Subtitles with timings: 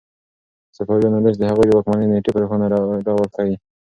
[0.67, 2.65] د صفویانو لیست د هغوی د واکمنۍ نېټې په روښانه
[3.05, 3.55] ډول ښيي.